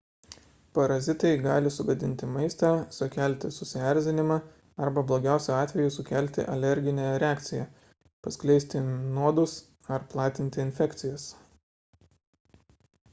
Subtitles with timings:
[0.75, 4.37] parazitai gali sugadinti maistą sukelti susierzinimą
[4.87, 7.69] arba blogiausiu atveju sukelti alerginę reakciją
[8.29, 9.57] paskleisti nuodus
[9.97, 11.29] ar platinti infekcijas